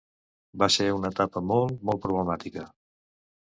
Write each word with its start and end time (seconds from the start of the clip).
Va 0.63 0.69
ser 0.75 0.87
una 1.01 1.11
etapa 1.15 1.45
molt, 1.51 1.77
molt 1.91 2.05
problemàtica. 2.09 2.69